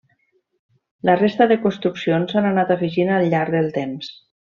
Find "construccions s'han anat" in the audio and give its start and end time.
1.67-2.75